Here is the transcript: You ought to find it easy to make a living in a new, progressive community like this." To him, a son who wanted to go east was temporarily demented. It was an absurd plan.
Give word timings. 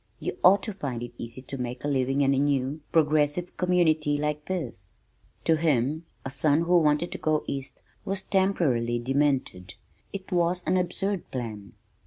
You 0.19 0.35
ought 0.43 0.63
to 0.63 0.73
find 0.73 1.03
it 1.03 1.13
easy 1.19 1.43
to 1.43 1.59
make 1.59 1.83
a 1.83 1.87
living 1.87 2.21
in 2.21 2.33
a 2.33 2.39
new, 2.39 2.81
progressive 2.91 3.55
community 3.55 4.17
like 4.17 4.45
this." 4.45 4.93
To 5.43 5.57
him, 5.57 6.05
a 6.25 6.31
son 6.31 6.61
who 6.61 6.79
wanted 6.79 7.11
to 7.11 7.19
go 7.19 7.43
east 7.45 7.81
was 8.03 8.23
temporarily 8.23 8.97
demented. 8.97 9.75
It 10.11 10.31
was 10.31 10.63
an 10.63 10.75
absurd 10.77 11.29
plan. 11.29 11.73